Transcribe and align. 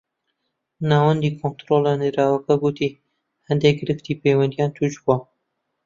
ناوەندی 0.89 1.35
کۆنتڕۆڵی 1.39 1.99
نێردراوەکە 2.01 2.55
گوتی 2.63 2.91
هەندێک 3.47 3.75
گرفتی 3.81 4.19
پەیوەندییان 4.21 4.71
تووش 4.75 4.95
بووە 5.03 5.17